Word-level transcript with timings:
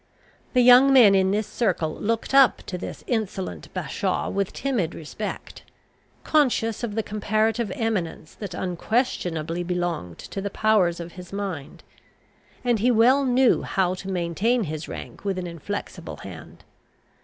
The 0.53 0.61
young 0.63 0.91
men 0.91 1.13
in 1.13 1.29
this 1.29 1.45
circle 1.45 1.93
looked 1.93 2.33
up 2.33 2.63
to 2.63 2.75
this 2.75 3.03
insolent 3.05 3.71
bashaw 3.71 4.31
with 4.31 4.51
timid 4.51 4.95
respect, 4.95 5.61
conscious 6.23 6.83
of 6.83 6.95
the 6.95 7.03
comparative 7.03 7.71
eminence 7.75 8.33
that 8.33 8.55
unquestionably 8.55 9.61
belonged 9.63 10.17
to 10.17 10.41
the 10.41 10.49
powers 10.49 10.99
of 10.99 11.11
his 11.11 11.31
mind; 11.31 11.83
and 12.63 12.79
he 12.79 12.89
well 12.89 13.23
knew 13.23 13.61
how 13.61 13.93
to 13.93 14.09
maintain 14.09 14.63
his 14.63 14.87
rank 14.87 15.23
with 15.23 15.37
an 15.37 15.45
inflexible 15.45 16.17
hand. 16.17 16.63